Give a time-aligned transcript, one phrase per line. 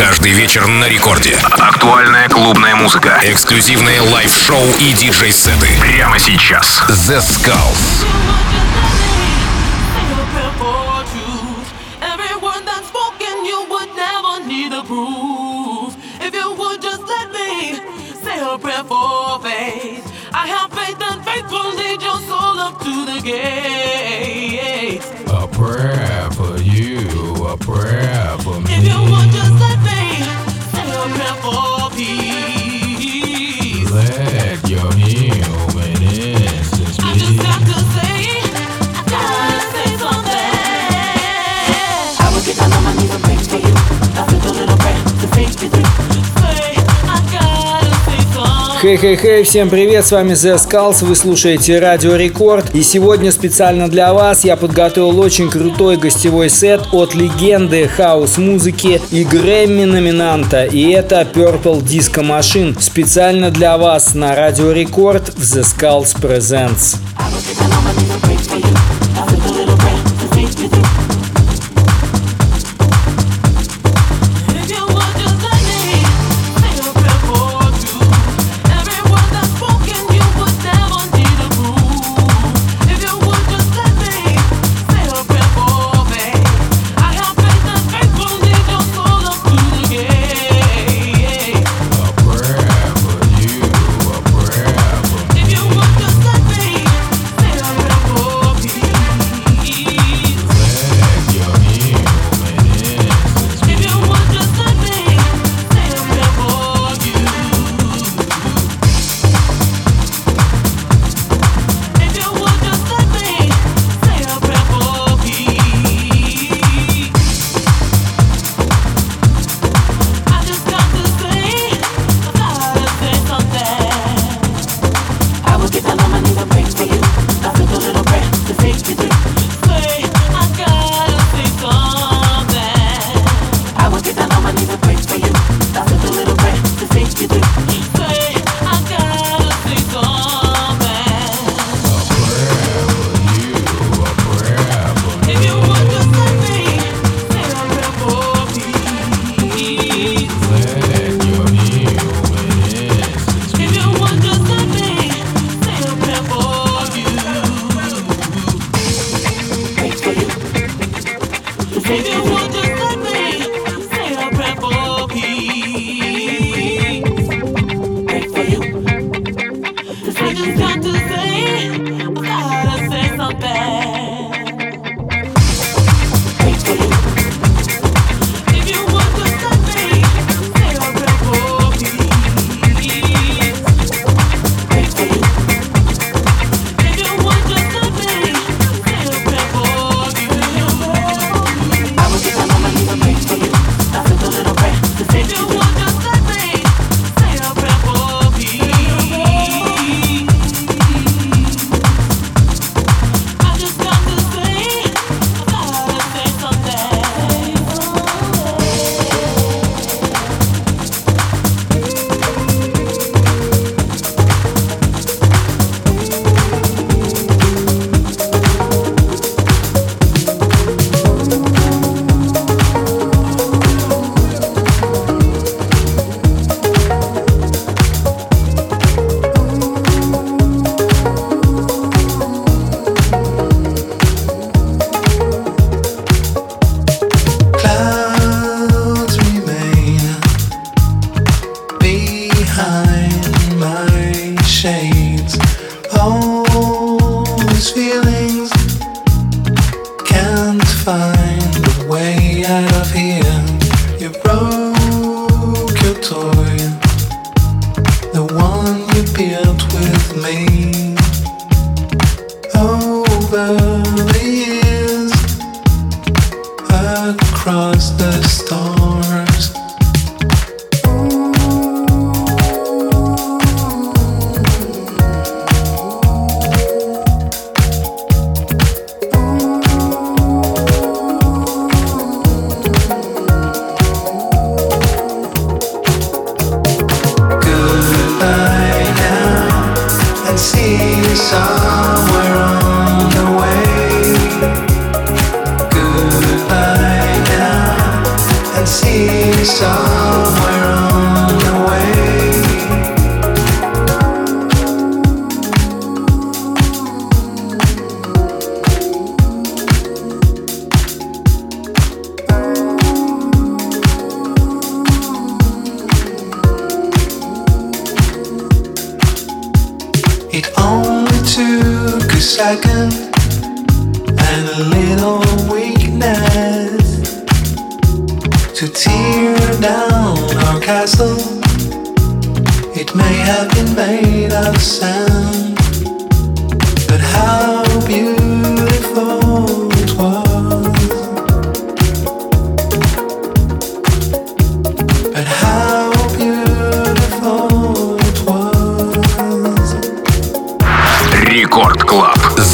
[0.00, 1.36] Каждый вечер на рекорде.
[1.42, 3.20] Актуальная клубная музыка.
[3.22, 5.68] Эксклюзивные лайв-шоу и диджей-сеты.
[5.78, 6.82] Прямо сейчас.
[6.88, 8.06] Zeskullz.
[18.58, 20.04] prayer for faith.
[20.32, 25.02] I have faith and faith will lead your soul up to the gate.
[25.26, 27.00] A prayer for you,
[27.46, 29.19] a prayer for me.
[48.80, 52.74] Хей-хей-хей, всем привет, с вами Zeskullz, вы слушаете Радио Рекорд.
[52.74, 59.24] И сегодня специально для вас я подготовил очень крутой гостевой сет от легенды хаус-музыки и
[59.24, 60.64] Грэмми-номинанта.
[60.64, 62.80] И это Purple Disco Machine.
[62.80, 66.96] Специально для вас на Радио Рекорд в Zeskullz Presents.
[68.62, 68.79] I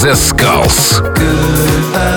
[0.06, 1.00] The Skulls.
[1.00, 2.15] Goodbye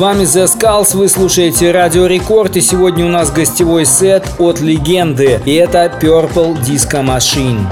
[0.00, 5.42] вами The Skulls, вы слушаете Радио Рекорд, и сегодня у нас гостевой сет от легенды,
[5.44, 7.66] и это Purple Disco Machine.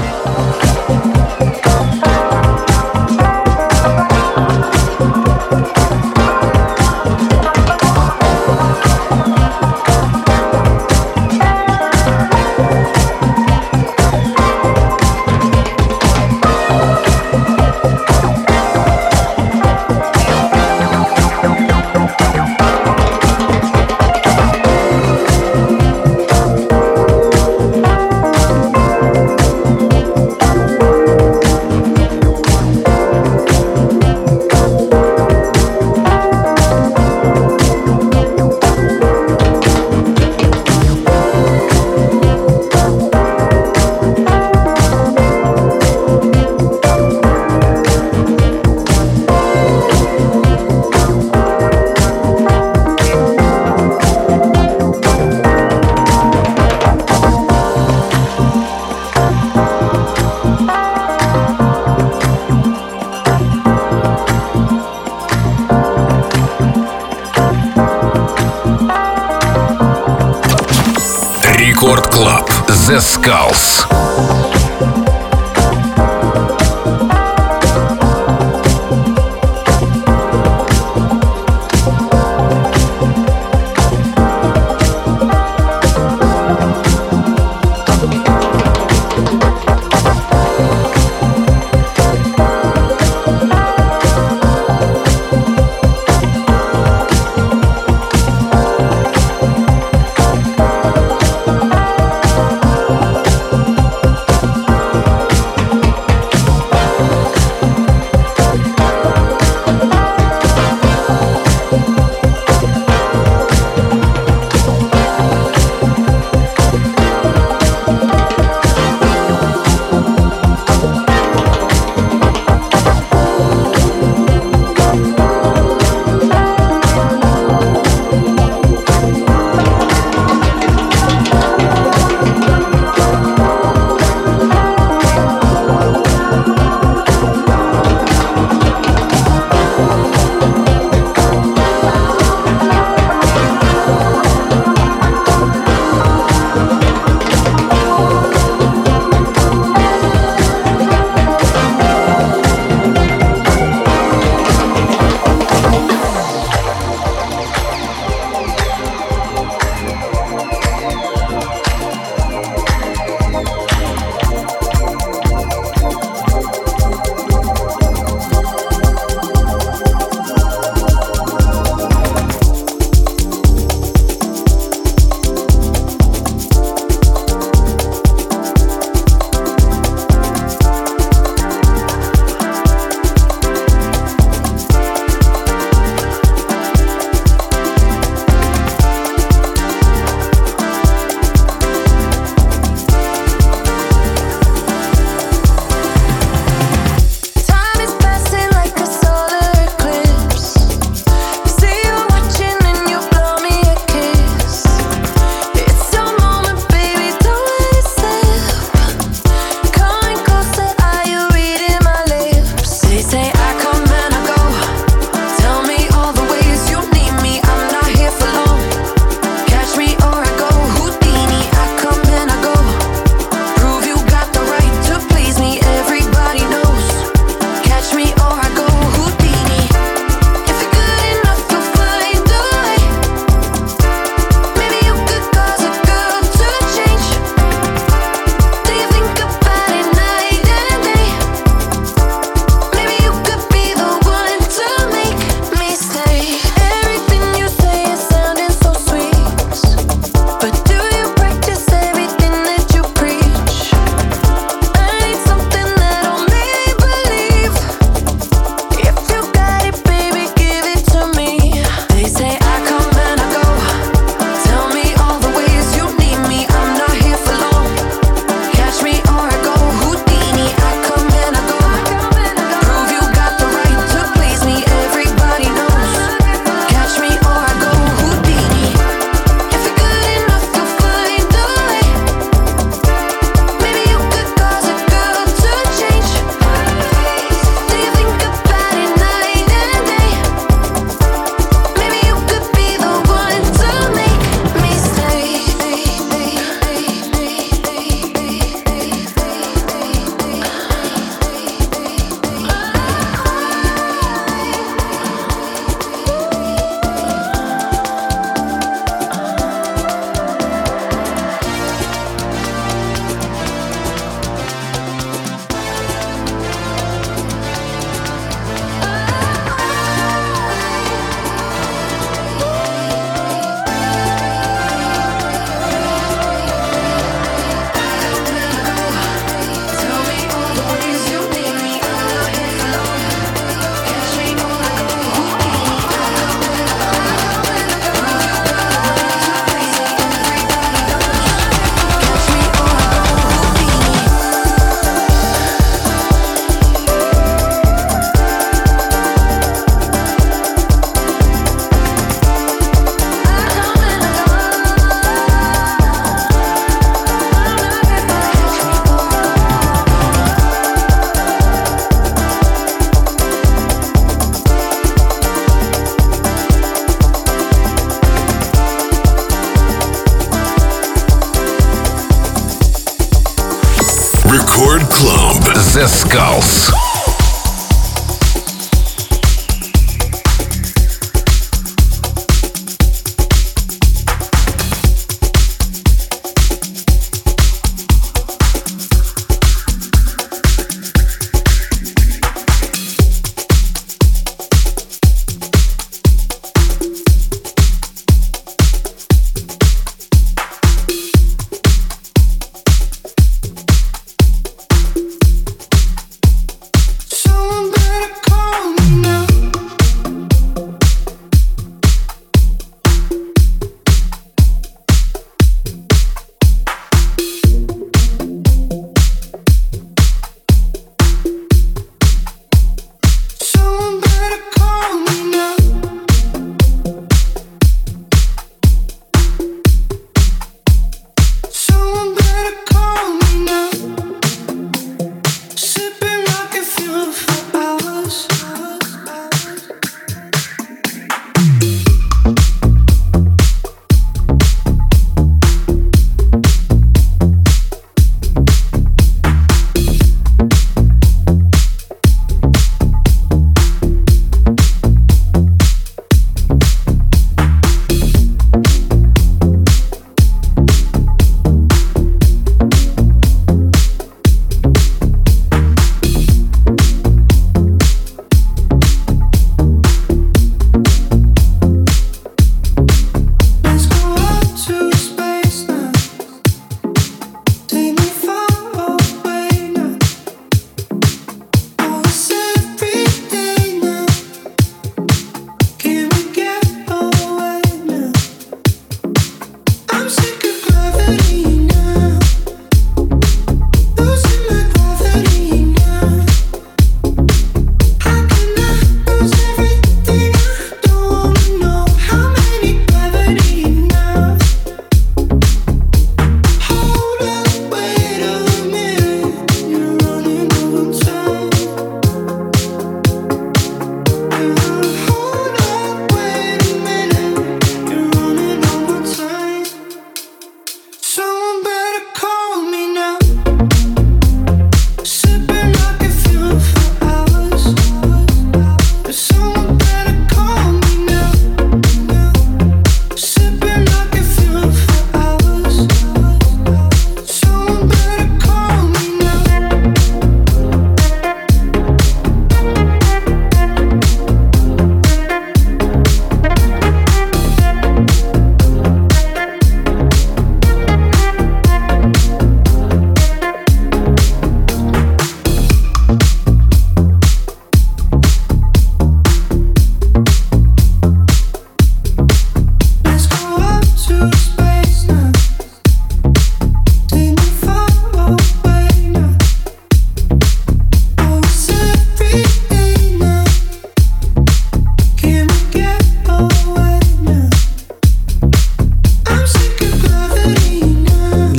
[375.99, 376.68] Skulls.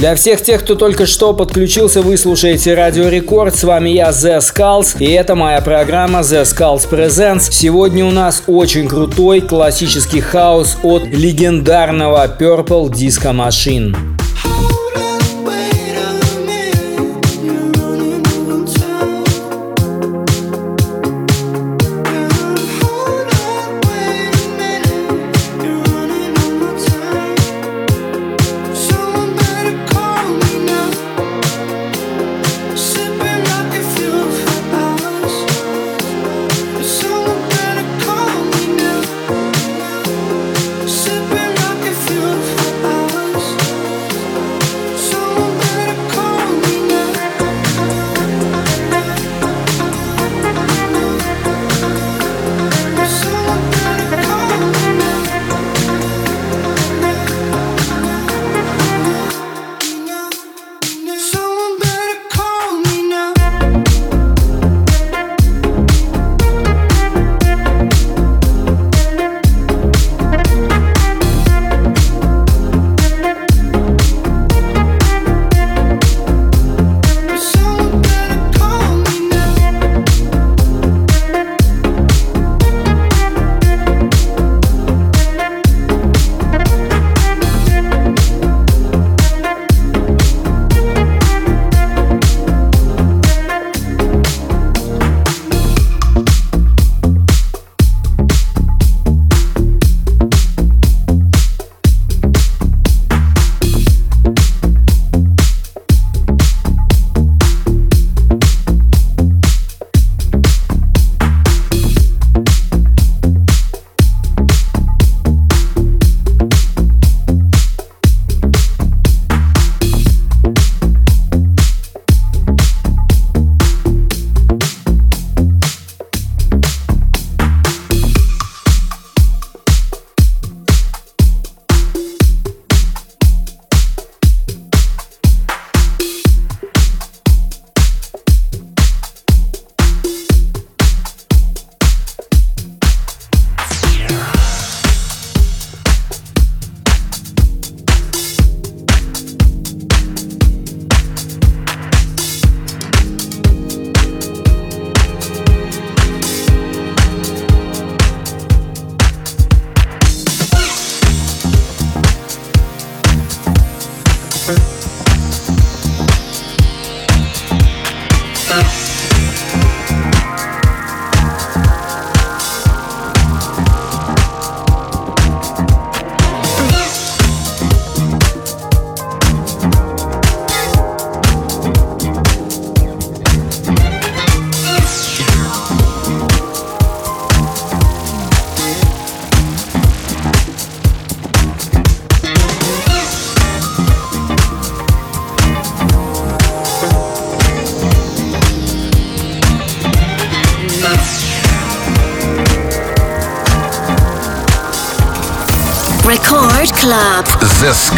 [0.09, 3.55] Для всех тех, кто только что подключился, вы слушаете Радио Рекорд.
[3.55, 7.51] С вами я, The Skulls, и это моя программа The Skulls Presents.
[7.51, 13.95] Сегодня у нас очень крутой классический хаос от легендарного Purple Disco Machine.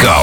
[0.00, 0.21] go.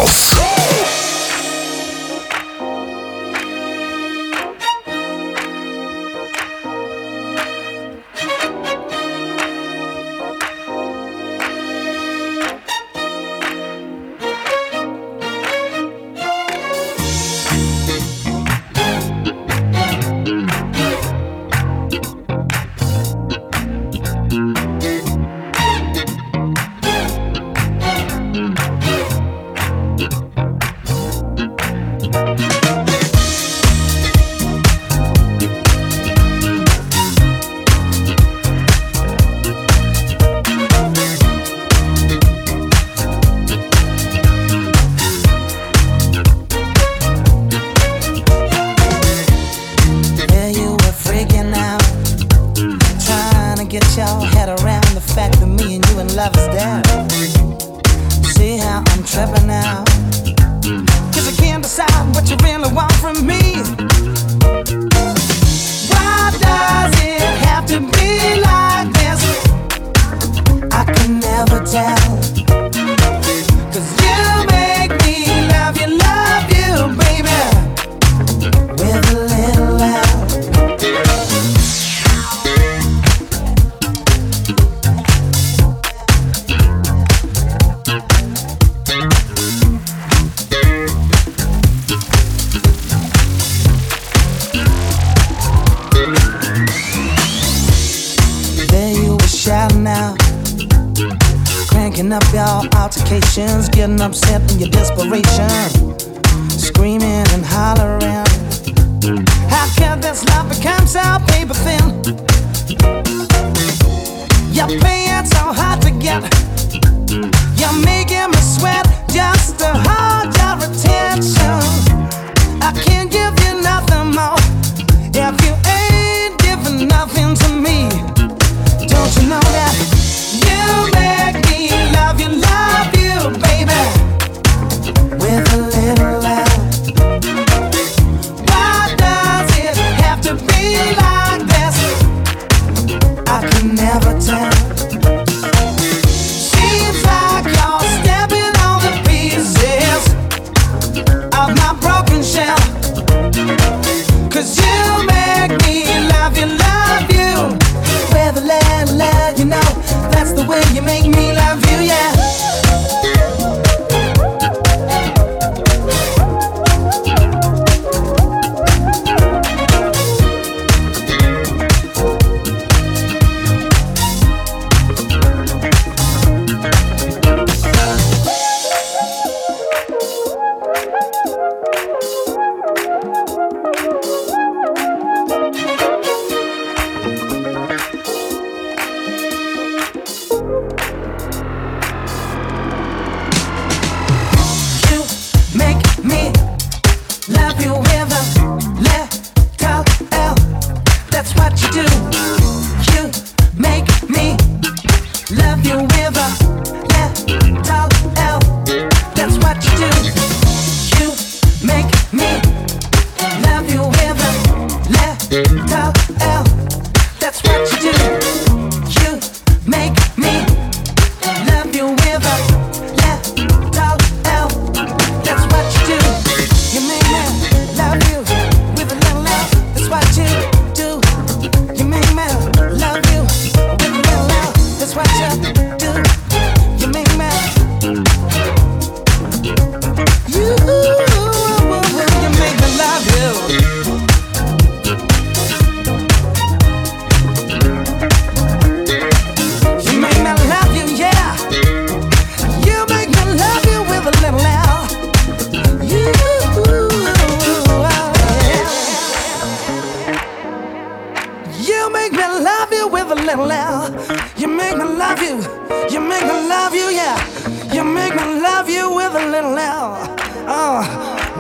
[269.42, 270.20] little loud.
[270.48, 270.84] Oh,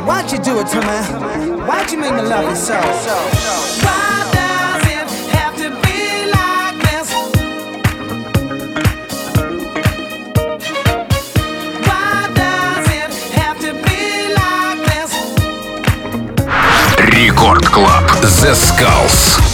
[0.05, 0.99] why'd you do it to me?
[1.67, 2.79] Why'd you make me love you so?
[3.83, 7.12] Why does it have to be like this?
[11.88, 15.12] Why does it have to be like this?
[18.21, 19.48] The Skulls.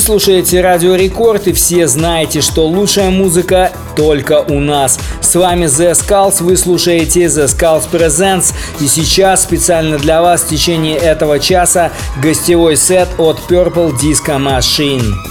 [0.00, 4.98] Слушаете Радио Рекорд и все знаете, что лучшая музыка только у нас.
[5.20, 10.48] С вами The Skulls, вы слушаете The Skulls Presents и сейчас специально для вас в
[10.48, 15.29] течение этого часа гостевой сет от Purple Disco Machine.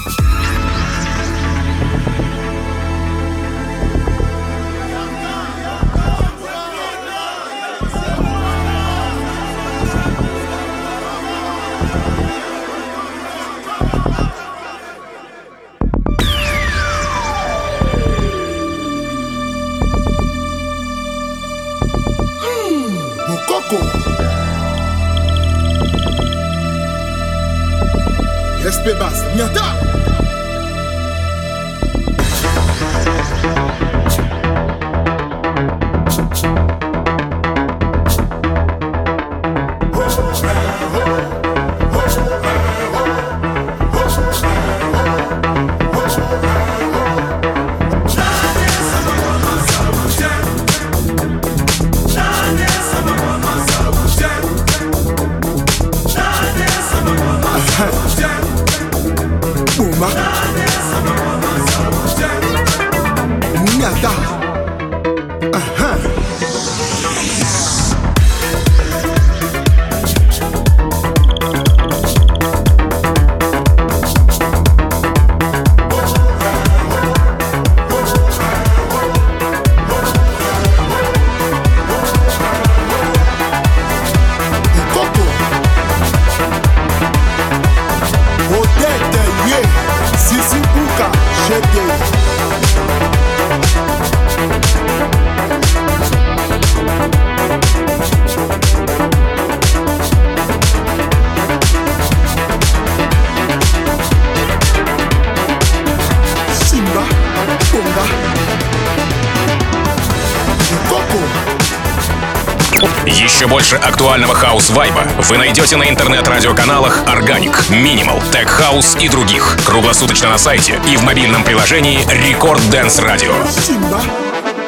[114.39, 119.58] Актуального хаус-вайба вы найдете на интернет-радиоканалах Organic, Minimal, Tech House и других.
[119.65, 123.34] Круглосуточно на сайте и в мобильном приложении Record Dance Radio.
[123.47, 124.02] Simba,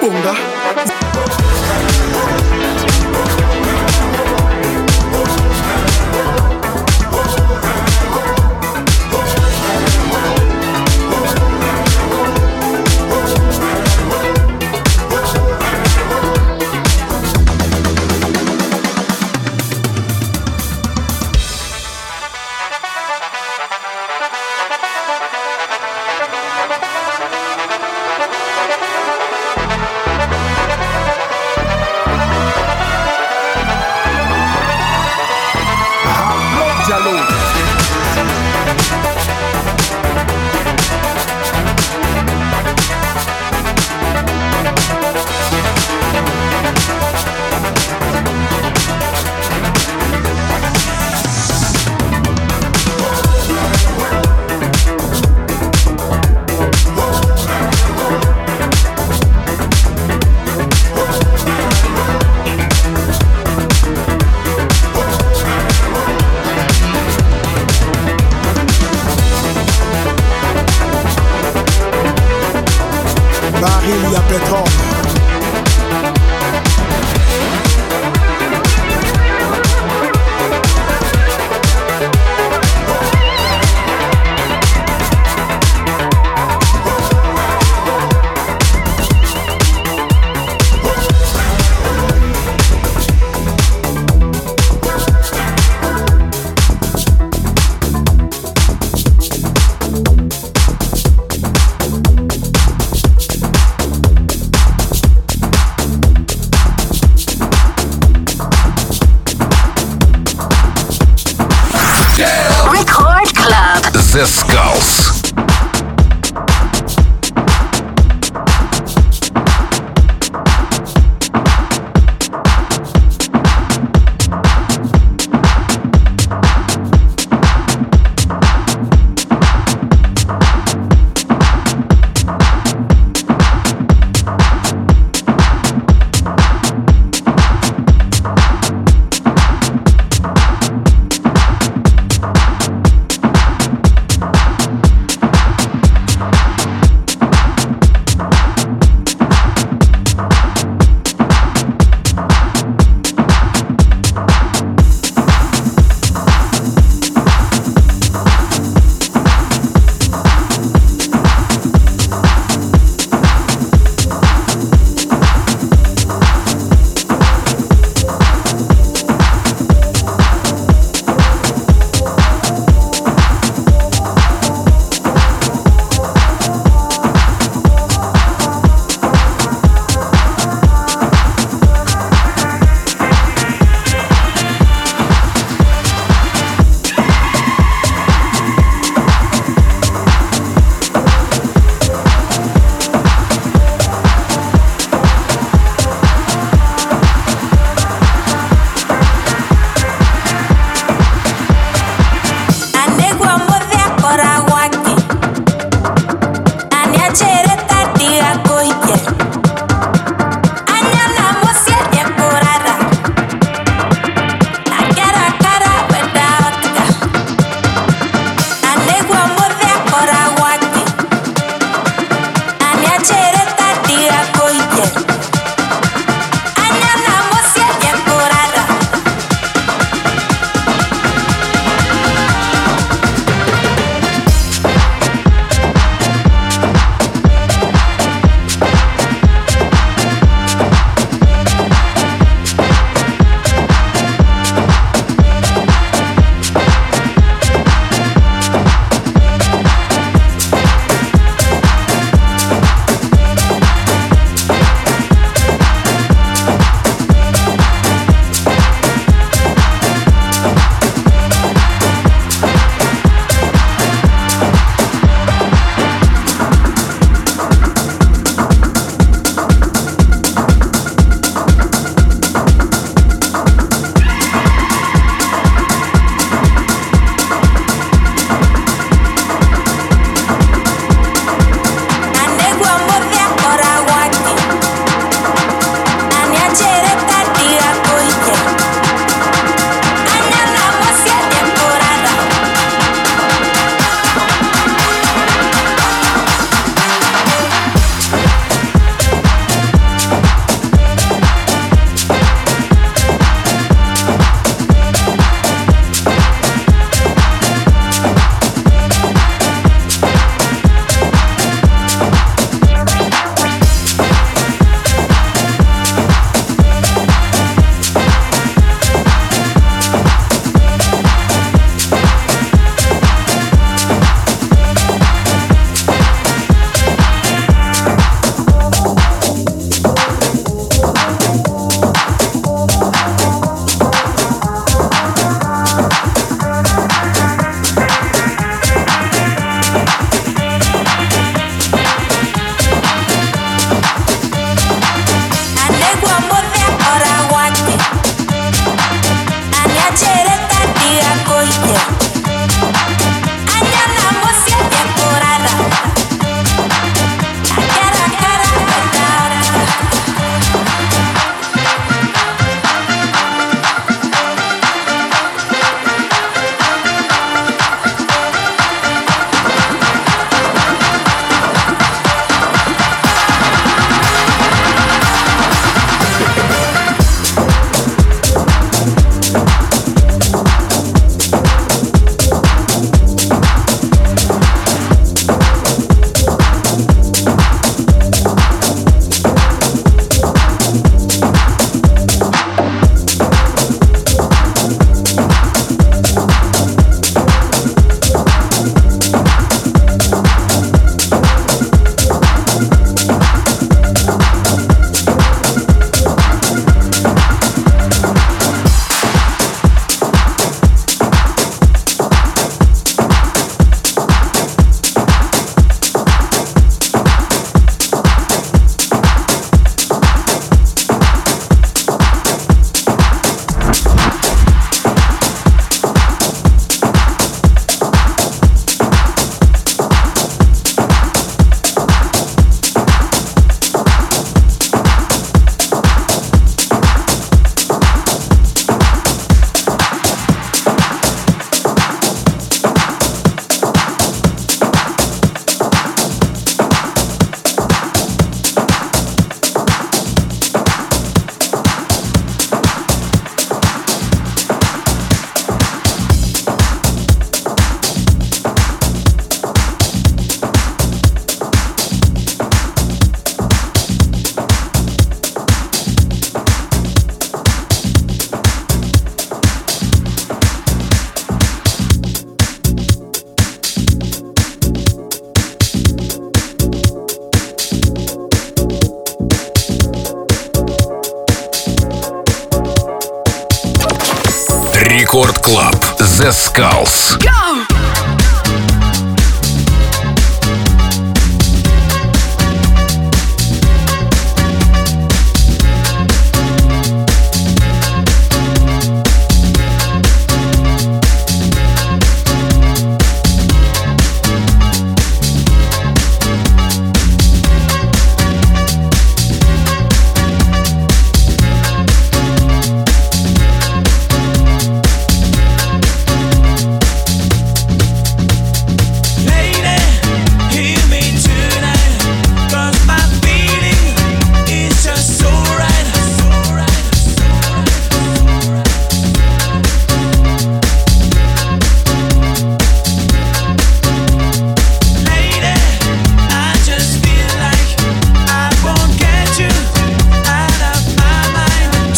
[0.01, 0.60] Bonga.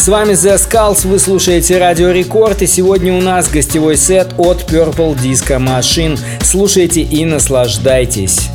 [0.04, 4.70] С вами The Skulls, вы слушаете Радио Рекорд, и сегодня у нас гостевой сет от
[4.70, 6.20] Purple Disco Machine.
[6.42, 8.50] Слушайте и наслаждайтесь.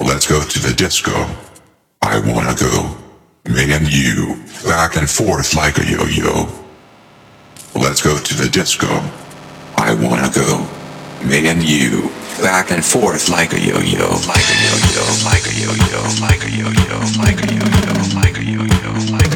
[0.00, 1.26] Let's go to the disco.
[2.02, 2.96] I wanna go.
[3.48, 6.48] Me and you, back and forth like a yo-yo.
[7.74, 8.88] Let's go to the disco.
[9.76, 10.66] I wanna go.
[11.24, 12.10] Me and you,
[12.42, 17.00] back and forth like a yo-yo, like a yo-yo, like a yo-yo, like a yo-yo,
[17.16, 19.35] like a yo-yo, like a yo-yo, like a yo-yo,